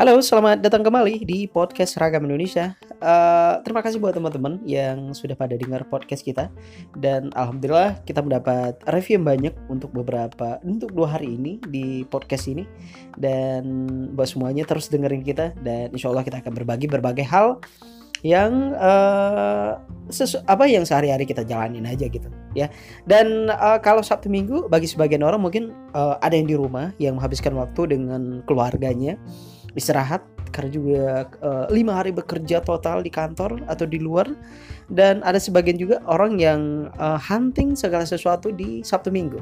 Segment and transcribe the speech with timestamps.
[0.00, 2.72] Halo, selamat datang kembali di podcast Ragam Indonesia.
[3.04, 6.48] Uh, terima kasih buat teman-teman yang sudah pada dengar podcast kita.
[6.96, 12.48] Dan alhamdulillah kita mendapat review yang banyak untuk beberapa untuk dua hari ini di podcast
[12.48, 12.64] ini.
[13.20, 13.68] Dan
[14.16, 17.60] buat semuanya terus dengerin kita dan insya Allah kita akan berbagi berbagai hal
[18.24, 19.76] yang uh,
[20.48, 22.72] apa yang sehari-hari kita jalanin aja gitu ya.
[23.04, 27.20] Dan uh, kalau Sabtu Minggu bagi sebagian orang mungkin uh, ada yang di rumah yang
[27.20, 29.20] menghabiskan waktu dengan keluarganya
[29.78, 31.04] istirahat karena juga
[31.46, 34.26] uh, lima hari bekerja total di kantor atau di luar.
[34.90, 39.38] Dan ada sebagian juga orang yang uh, hunting segala sesuatu di Sabtu Minggu.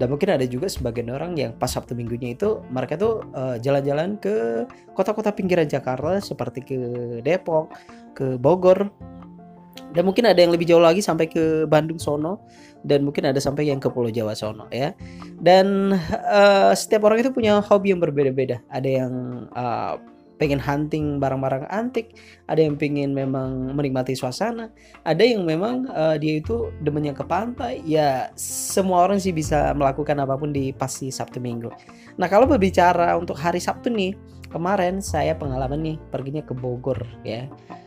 [0.00, 4.16] Dan mungkin ada juga sebagian orang yang pas Sabtu Minggunya itu mereka tuh uh, jalan-jalan
[4.16, 4.64] ke
[4.96, 6.78] kota-kota pinggiran Jakarta seperti ke
[7.20, 7.76] Depok,
[8.16, 8.88] ke Bogor
[9.96, 12.44] dan mungkin ada yang lebih jauh lagi sampai ke Bandung sono
[12.84, 14.92] dan mungkin ada sampai yang ke Pulau Jawa sono ya
[15.40, 15.96] dan
[16.28, 19.12] uh, setiap orang itu punya hobi yang berbeda-beda ada yang
[19.56, 19.96] uh,
[20.36, 22.16] pengen hunting barang-barang antik,
[22.48, 24.68] ada yang pengen memang menikmati suasana,
[25.02, 27.80] ada yang memang uh, dia itu demennya ke pantai.
[27.82, 31.72] Ya semua orang sih bisa melakukan apa pun di pasti Sabtu Minggu.
[32.20, 34.12] Nah kalau berbicara untuk hari Sabtu nih,
[34.52, 37.46] kemarin saya pengalaman nih perginya ke Bogor ya.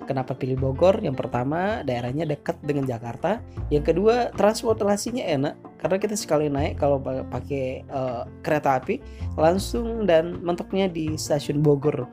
[0.09, 0.97] Kenapa pilih Bogor?
[1.05, 3.41] Yang pertama daerahnya dekat dengan Jakarta.
[3.69, 8.97] Yang kedua transportasinya enak karena kita sekali naik kalau pakai uh, kereta api
[9.37, 12.09] langsung dan mentoknya di stasiun Bogor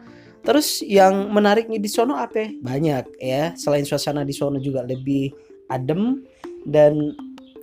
[0.46, 2.46] Terus yang menariknya di sono apa?
[2.62, 3.50] Banyak ya.
[3.58, 5.34] Selain suasana di sono juga lebih
[5.66, 6.22] adem
[6.62, 6.94] dan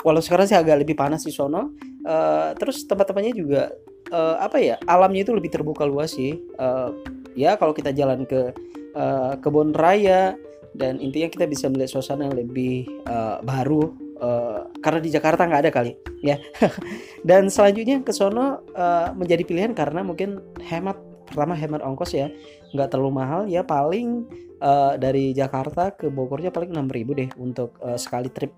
[0.04, 1.72] walau sekarang sih agak lebih panas di sono.
[2.04, 3.72] Uh, terus tempat-tempatnya juga
[4.14, 4.76] uh, apa ya?
[4.86, 6.38] Alamnya itu lebih terbuka luas sih.
[6.62, 6.94] Uh,
[7.34, 8.54] ya kalau kita jalan ke
[8.94, 10.38] uh, kebun raya
[10.78, 15.62] dan intinya kita bisa melihat suasana yang lebih uh, baru uh, karena di Jakarta nggak
[15.68, 16.38] ada kali ya.
[17.30, 22.30] dan selanjutnya ke sono uh, menjadi pilihan karena mungkin hemat pertama hemat ongkos ya
[22.78, 24.28] nggak terlalu mahal ya paling
[24.62, 28.54] uh, dari Jakarta ke Bogornya paling 6000 deh untuk uh, sekali trip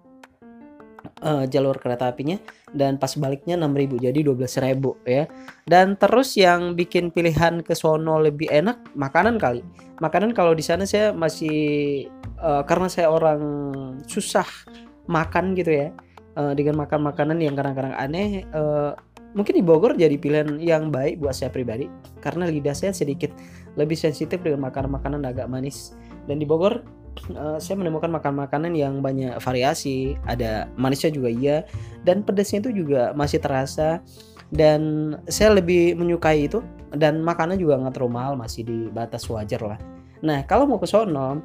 [1.23, 2.35] uh, jalur kereta apinya
[2.75, 5.23] dan pas baliknya 6000 jadi 12000 ya.
[5.63, 9.63] Dan terus yang bikin pilihan ke sono lebih enak makanan kali.
[10.03, 12.07] Makanan kalau di sana saya masih
[12.41, 13.41] uh, karena saya orang
[14.09, 14.47] susah
[15.07, 15.89] makan gitu ya.
[16.35, 18.91] Uh, dengan makan makanan yang kadang-kadang aneh uh,
[19.35, 21.87] mungkin di Bogor jadi pilihan yang baik buat saya pribadi
[22.23, 23.31] karena lidah saya sedikit
[23.79, 25.95] lebih sensitif dengan makanan-makanan agak manis
[26.27, 26.83] dan di Bogor
[27.35, 30.15] uh, saya menemukan makan makanan yang banyak variasi.
[30.27, 31.57] Ada manisnya juga iya
[32.03, 34.01] dan pedasnya itu juga masih terasa.
[34.53, 36.61] Dan saya lebih menyukai itu
[36.93, 39.79] dan makanan juga nggak terlalu mahal masih di batas wajar lah.
[40.21, 41.41] Nah kalau mau ke sono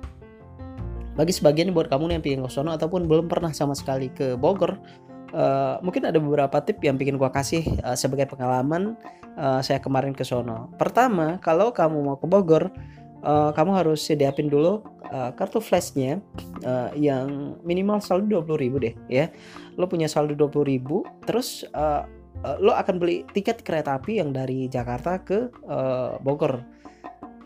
[1.17, 4.79] bagi sebagian buat kamu yang pengen ke sono ataupun belum pernah sama sekali ke Bogor
[5.31, 8.99] Uh, mungkin ada beberapa tip yang bikin gua kasih uh, sebagai pengalaman
[9.39, 10.75] uh, saya kemarin ke sono.
[10.75, 12.67] Pertama, kalau kamu mau ke Bogor,
[13.25, 16.21] uh, kamu harus sediapin dulu uh, kartu flashnya
[16.65, 19.27] uh, yang minimal saldo 20.000 deh ya.
[19.77, 22.05] Lo punya saldo 20.000, terus uh,
[22.45, 26.61] uh, lo akan beli tiket kereta api yang dari Jakarta ke uh, Bogor.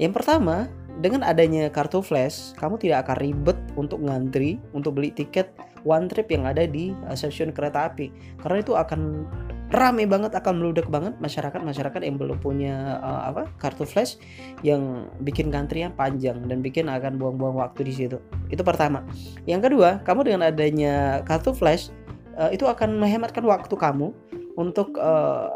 [0.03, 0.67] Yang pertama,
[0.99, 5.51] dengan adanya kartu flash, kamu tidak akan ribet untuk ngantri untuk beli tiket
[5.87, 8.11] one trip yang ada di uh, stasiun kereta api
[8.43, 9.29] karena itu akan
[9.75, 14.17] rame banget akan meludak banget masyarakat masyarakat yang belum punya uh, apa kartu flash
[14.63, 18.19] yang bikin antrian panjang dan bikin akan buang-buang waktu di situ.
[18.49, 19.03] Itu pertama.
[19.45, 21.91] Yang kedua kamu dengan adanya kartu flash
[22.39, 24.15] uh, itu akan menghematkan waktu kamu
[24.55, 25.51] untuk uh,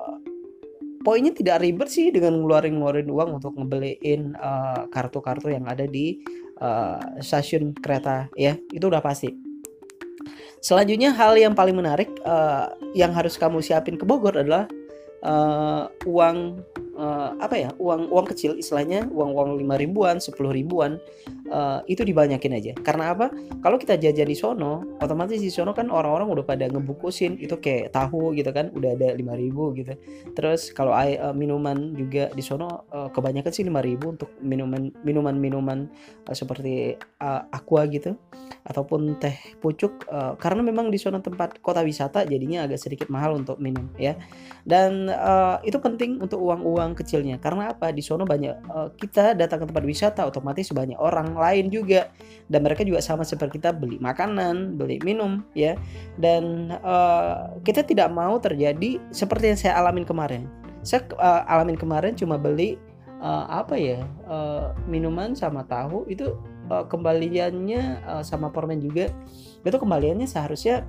[1.06, 4.34] poinnya tidak ribet sih dengan ngeluarin ngeluarin uang untuk ngebeliin
[4.90, 6.18] kartu-kartu uh, yang ada di
[6.60, 8.58] uh, stasiun kereta ya.
[8.74, 9.47] Itu udah pasti
[10.58, 14.66] Selanjutnya hal yang paling menarik uh, yang harus kamu siapin ke Bogor adalah
[15.22, 16.62] uh, uang
[16.98, 20.98] uh, apa ya uang uang kecil istilahnya uang uang lima ribuan sepuluh ribuan
[21.50, 22.72] uh, itu dibanyakin aja.
[22.82, 23.30] Karena apa?
[23.62, 27.94] Kalau kita jajan di sono otomatis di sono kan orang-orang udah pada ngebukusin itu kayak
[27.94, 29.94] tahu gitu kan udah ada lima ribu gitu.
[30.34, 35.38] Terus kalau uh, minuman juga di sono uh, kebanyakan sih lima ribu untuk minuman minuman
[35.38, 35.78] minuman
[36.26, 38.18] uh, seperti uh, aqua gitu
[38.68, 43.40] ataupun teh pucuk uh, karena memang di sono tempat kota wisata jadinya agak sedikit mahal
[43.40, 44.14] untuk minum ya.
[44.68, 47.40] Dan uh, itu penting untuk uang-uang uang kecilnya.
[47.42, 47.90] Karena apa?
[47.90, 52.08] Di sono banyak uh, kita datang ke tempat wisata otomatis banyak orang lain juga.
[52.46, 55.74] Dan mereka juga sama seperti kita beli makanan beli minum ya.
[56.14, 60.46] Dan uh, kita tidak mau terjadi seperti yang saya alamin kemarin.
[60.84, 62.78] Saya uh, alamin kemarin cuma beli
[63.20, 66.38] uh, apa ya uh, minuman sama tahu itu
[66.70, 69.10] uh, kembaliannya uh, sama permen juga.
[69.64, 70.86] Itu kembaliannya seharusnya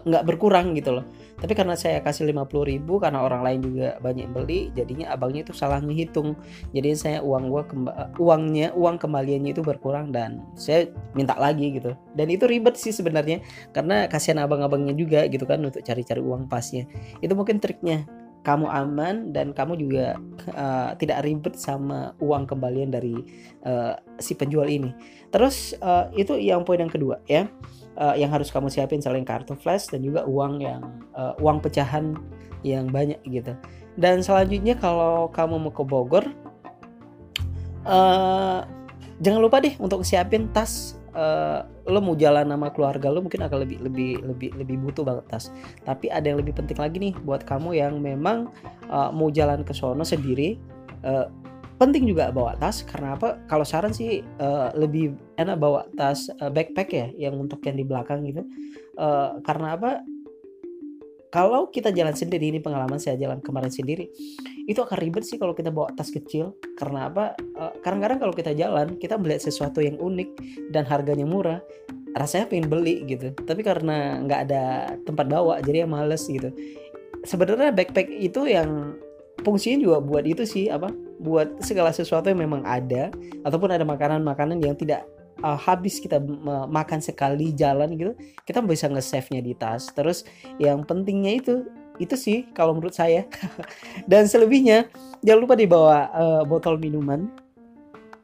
[0.00, 1.04] nggak uh, berkurang gitu loh.
[1.40, 5.56] Tapi karena saya kasih 50 ribu karena orang lain juga banyak beli jadinya abangnya itu
[5.56, 6.36] salah ngitung
[6.76, 11.96] jadi saya uang gua kemba uangnya uang kembaliannya itu berkurang dan saya minta lagi gitu.
[12.12, 13.40] Dan itu ribet sih sebenarnya
[13.72, 16.84] karena kasihan abang-abangnya juga gitu kan untuk cari-cari uang pasnya.
[17.24, 18.04] Itu mungkin triknya
[18.40, 20.16] kamu aman dan kamu juga
[20.56, 23.20] uh, tidak ribet sama uang kembalian dari
[23.68, 24.92] uh, si penjual ini.
[25.28, 27.48] Terus uh, itu yang poin yang kedua ya,
[28.00, 30.80] uh, yang harus kamu siapin selain kartu flash dan juga uang yang
[31.12, 32.16] uh, uang pecahan
[32.64, 33.52] yang banyak gitu.
[34.00, 36.24] Dan selanjutnya kalau kamu mau ke Bogor,
[37.84, 38.64] uh,
[39.20, 43.68] jangan lupa deh untuk siapin tas uh, lo mau jalan sama keluarga lo mungkin akan
[43.68, 45.52] lebih lebih lebih lebih butuh banget tas.
[45.84, 48.48] Tapi ada yang lebih penting lagi nih buat kamu yang memang
[48.88, 50.56] uh, mau jalan ke sono sendiri
[51.04, 51.28] uh,
[51.76, 52.80] penting juga bawa tas.
[52.82, 53.36] Karena apa?
[53.44, 57.84] Kalau saran sih uh, lebih enak bawa tas uh, backpack ya yang untuk yang di
[57.84, 58.42] belakang gitu.
[58.96, 60.00] Uh, karena apa
[61.30, 64.10] kalau kita jalan sendiri ini pengalaman saya jalan kemarin sendiri
[64.66, 66.58] itu akan ribet sih kalau kita bawa tas kecil.
[66.74, 67.38] Karena apa?
[67.54, 70.28] Uh, kadang-kadang kalau kita jalan kita melihat sesuatu yang unik
[70.74, 71.62] dan harganya murah
[72.18, 73.30] rasanya pengen beli gitu.
[73.46, 74.62] Tapi karena nggak ada
[75.06, 76.50] tempat bawa jadi ya males gitu.
[77.22, 78.98] Sebenarnya backpack itu yang
[79.46, 80.90] fungsinya juga buat itu sih apa?
[81.22, 83.14] Buat segala sesuatu yang memang ada
[83.46, 85.06] ataupun ada makanan-makanan yang tidak
[85.42, 86.20] uh, habis kita
[86.70, 88.12] makan sekali jalan gitu
[88.44, 89.88] kita bisa nge-save nya di tas.
[89.92, 90.24] Terus
[90.60, 91.54] yang pentingnya itu
[92.00, 93.28] itu sih kalau menurut saya.
[94.10, 94.88] Dan selebihnya
[95.20, 97.28] jangan lupa dibawa uh, botol minuman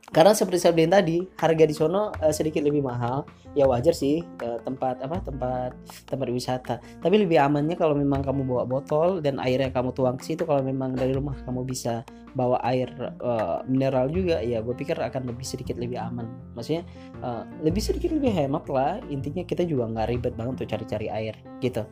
[0.06, 3.26] karena seperti saya bilang tadi harga di sono uh, sedikit lebih mahal.
[3.56, 5.74] Ya wajar sih uh, tempat apa tempat
[6.06, 6.74] tempat wisata.
[7.02, 10.46] Tapi lebih amannya kalau memang kamu bawa botol dan airnya kamu tuang ke situ.
[10.46, 12.06] Kalau memang dari rumah kamu bisa
[12.36, 12.92] bawa air
[13.24, 16.28] uh, mineral juga ya gue pikir akan lebih sedikit lebih aman.
[16.52, 16.84] Maksudnya
[17.24, 19.00] uh, lebih sedikit lebih hemat lah.
[19.08, 21.82] Intinya kita juga nggak ribet banget untuk cari-cari air gitu.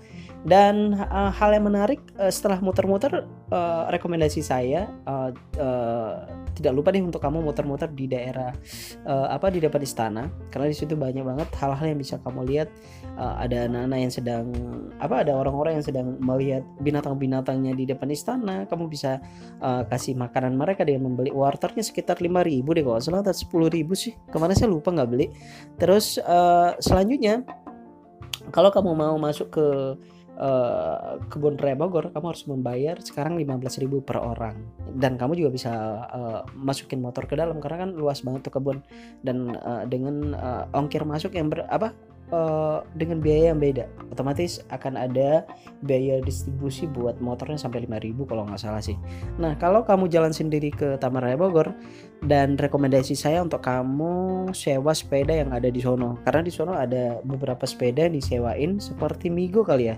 [0.44, 6.92] Dan uh, hal yang menarik uh, setelah muter-muter uh, rekomendasi saya uh, uh, tidak lupa
[6.92, 8.54] deh untuk kamu muter-muter di daerah
[9.06, 10.30] uh, apa di depan istana.
[10.48, 12.68] Karena di situ banyak banget hal-hal yang bisa kamu lihat.
[13.14, 14.44] Uh, ada anak-anak yang sedang
[14.98, 18.66] apa ada orang-orang yang sedang melihat binatang-binatangnya di depan istana.
[18.66, 19.22] Kamu bisa
[19.62, 21.30] uh, kasih makanan mereka dengan membeli.
[21.30, 23.22] Warternya sekitar 5000 deh kalau salah.
[23.22, 24.12] Atau 10000 sih.
[24.30, 25.30] Kemarin saya lupa nggak beli.
[25.78, 27.46] Terus uh, selanjutnya
[28.50, 29.66] kalau kamu mau masuk ke
[30.38, 34.56] uh, kebun raya Bogor kamu harus membayar sekarang 15.000 per orang.
[34.94, 35.72] Dan kamu juga bisa
[36.10, 38.78] uh, masukin motor ke dalam karena kan luas banget tuh kebun.
[39.22, 41.94] Dan uh, dengan uh, ongkir masuk yang ber apa
[42.34, 43.86] uh, dengan biaya yang beda.
[44.10, 45.46] Otomatis akan ada
[45.86, 48.98] biaya distribusi buat motornya sampai 5000 kalau nggak salah sih.
[49.38, 51.70] Nah kalau kamu jalan sendiri ke Taman Raya Bogor
[52.26, 56.18] dan rekomendasi saya untuk kamu sewa sepeda yang ada di sono.
[56.26, 59.96] Karena di sono ada beberapa sepeda yang disewain seperti Migo kali ya.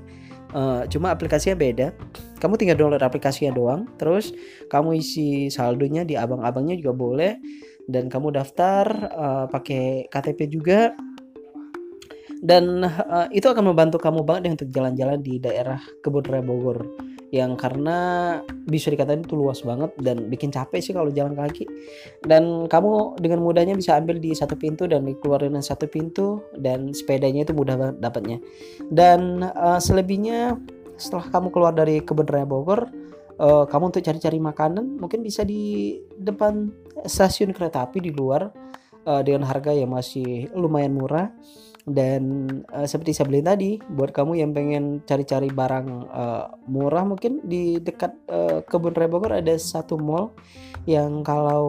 [0.54, 1.90] Uh, cuma aplikasinya beda.
[2.38, 4.30] Kamu tinggal download aplikasinya doang, terus
[4.70, 7.32] kamu isi saldonya di abang-abangnya juga boleh,
[7.90, 10.94] dan kamu daftar uh, pakai KTP juga
[12.44, 16.84] dan uh, itu akan membantu kamu banget untuk jalan-jalan di daerah kebun raya Bogor.
[17.34, 17.98] Yang karena
[18.70, 21.66] bisa dikatakan itu luas banget dan bikin capek sih kalau jalan kaki.
[22.22, 27.42] Dan kamu dengan mudahnya bisa ambil di satu pintu dan dikeluarin satu pintu dan sepedanya
[27.42, 28.38] itu mudah banget dapatnya.
[28.94, 30.54] Dan uh, selebihnya
[30.96, 32.88] setelah kamu keluar dari kebun raya Bogor
[33.40, 36.72] uh, kamu untuk cari-cari makanan mungkin bisa di depan
[37.04, 38.48] stasiun kereta api di luar
[39.04, 41.28] uh, dengan harga yang masih lumayan murah
[41.86, 47.46] dan uh, seperti saya bilang tadi buat kamu yang pengen cari-cari barang uh, murah mungkin
[47.46, 50.34] di dekat uh, kebun raya Bogor ada satu mall
[50.90, 51.66] yang kalau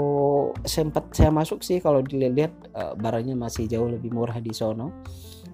[0.66, 4.90] sempat saya masuk sih kalau dilihat uh, barangnya masih jauh lebih murah di sono.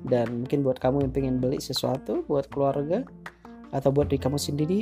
[0.03, 3.07] Dan mungkin buat kamu yang pengen beli sesuatu buat keluarga
[3.71, 4.79] atau buat diri kamu sendiri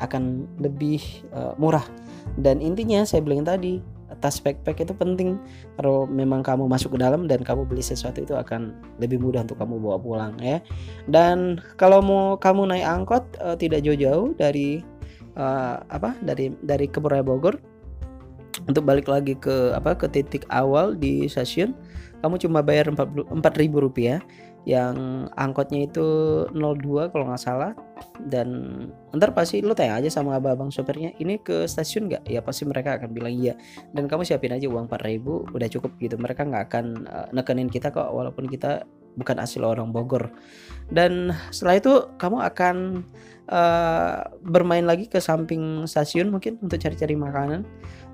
[0.00, 1.00] akan lebih
[1.32, 1.84] uh, murah.
[2.40, 3.80] Dan intinya saya bilang tadi
[4.20, 5.40] tas backpack itu penting.
[5.78, 9.56] Kalau memang kamu masuk ke dalam dan kamu beli sesuatu itu akan lebih mudah untuk
[9.62, 10.58] kamu bawa pulang ya.
[11.08, 14.82] Dan kalau mau kamu naik angkot uh, tidak jauh-jauh dari
[15.36, 17.56] uh, apa dari dari Keburaya Bogor
[18.68, 21.72] untuk balik lagi ke apa ke titik awal di stasiun
[22.22, 24.22] kamu cuma bayar empat ribu rupiah
[24.62, 26.06] yang angkotnya itu
[26.54, 27.72] 02 kalau nggak salah.
[28.22, 28.48] Dan
[29.14, 32.22] ntar pasti lu tanya aja sama abang-abang sopirnya ini ke stasiun nggak?
[32.30, 33.58] Ya pasti mereka akan bilang iya.
[33.90, 36.14] Dan kamu siapin aja uang 4000 udah cukup gitu.
[36.18, 38.86] Mereka nggak akan uh, nekenin kita kok walaupun kita
[39.18, 40.30] bukan asli orang Bogor.
[40.88, 42.76] Dan setelah itu kamu akan
[43.48, 47.64] uh, bermain lagi ke samping stasiun mungkin untuk cari-cari makanan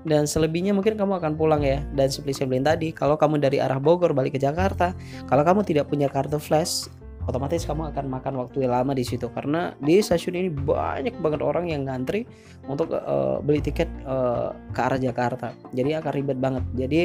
[0.07, 1.83] dan selebihnya mungkin kamu akan pulang ya.
[1.95, 4.95] Dan seperti saya bilang tadi kalau kamu dari arah Bogor balik ke Jakarta
[5.27, 6.87] kalau kamu tidak punya kartu flash
[7.29, 9.29] otomatis kamu akan makan waktu yang lama di situ.
[9.29, 12.25] Karena di stasiun ini banyak banget orang yang ngantri
[12.65, 15.53] untuk uh, beli tiket uh, ke arah Jakarta.
[15.69, 16.63] Jadi akan ribet banget.
[16.73, 17.01] Jadi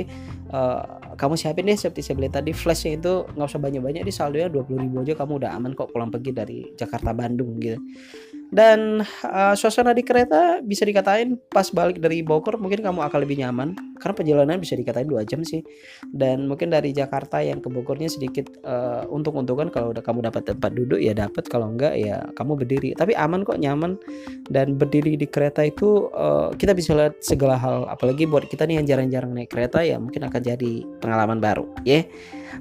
[0.49, 4.49] uh, kamu siapin deh seperti saya beli tadi flashnya itu nggak usah banyak-banyak di saldonya
[4.49, 7.79] 20 ribu aja kamu udah aman kok pulang pergi dari Jakarta Bandung gitu
[8.53, 13.41] dan uh, suasana di kereta bisa dikatain pas balik dari Bogor mungkin kamu akan lebih
[13.41, 13.75] nyaman.
[13.99, 15.65] Karena perjalanan bisa dikatain dua jam sih.
[16.13, 20.71] Dan mungkin dari Jakarta yang ke Bogornya sedikit uh, untung-untungan kalau udah kamu dapat tempat
[20.77, 21.49] duduk ya dapat.
[21.49, 22.89] Kalau enggak ya kamu berdiri.
[22.95, 23.97] Tapi aman kok nyaman.
[24.47, 27.89] Dan berdiri di kereta itu uh, kita bisa lihat segala hal.
[27.89, 31.65] Apalagi buat kita nih yang jarang-jarang naik kereta ya mungkin akan jadi pengalaman baru.
[31.83, 32.05] Ya.
[32.05, 32.05] Yeah.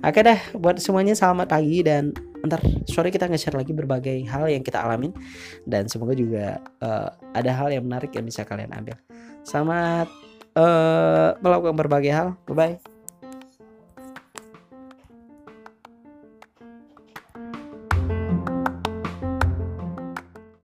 [0.02, 4.60] oke dah buat semuanya selamat pagi dan ntar sore kita nge-share lagi berbagai hal yang
[4.60, 5.16] kita alamin
[5.64, 9.00] dan semoga juga uh, ada hal yang menarik yang bisa kalian ambil.
[9.48, 10.12] Selamat
[10.60, 12.28] uh, melakukan berbagai hal.
[12.44, 12.93] Bye bye.